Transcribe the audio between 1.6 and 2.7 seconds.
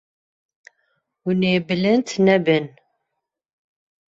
bilind nebin.